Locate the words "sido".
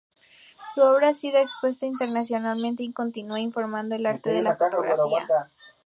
1.13-1.37